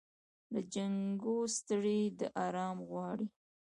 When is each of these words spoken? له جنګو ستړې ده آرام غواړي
له 0.53 0.59
جنګو 0.73 1.35
ستړې 1.55 2.01
ده 2.17 2.27
آرام 2.45 2.77
غواړي 2.89 3.27